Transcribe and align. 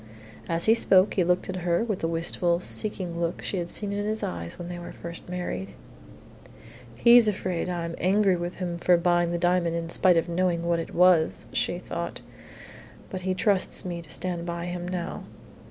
As 0.49 0.65
he 0.65 0.73
spoke 0.73 1.13
he 1.13 1.23
looked 1.23 1.47
at 1.47 1.57
her 1.57 1.83
with 1.83 1.99
the 1.99 2.07
wistful, 2.07 2.59
seeking 2.59 3.21
look 3.21 3.43
she 3.43 3.57
had 3.57 3.69
seen 3.69 3.93
in 3.93 4.03
his 4.03 4.23
eyes 4.23 4.57
when 4.57 4.67
they 4.67 4.79
were 4.79 4.91
first 4.93 5.29
married. 5.29 5.75
"He's 6.95 7.27
afraid 7.27 7.69
I'm 7.69 7.93
angry 7.99 8.35
with 8.35 8.55
him 8.55 8.79
for 8.79 8.97
buying 8.97 9.31
the 9.31 9.37
diamond 9.37 9.75
in 9.75 9.89
spite 9.91 10.17
of 10.17 10.27
knowing 10.27 10.63
what 10.65 10.79
it 10.79 10.95
was," 10.95 11.45
she 11.53 11.77
thought, 11.77 12.21
"but 13.11 13.21
he 13.21 13.35
trusts 13.35 13.85
me 13.85 14.01
to 14.01 14.09
stand 14.09 14.43
by 14.43 14.65
him 14.65 14.87
now." 14.87 15.21